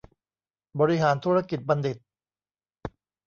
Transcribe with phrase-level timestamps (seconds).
[0.79, 1.97] บริหารธุรกิจบัณฑิต